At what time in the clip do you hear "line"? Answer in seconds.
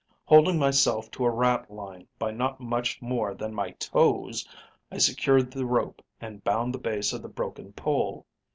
1.69-2.07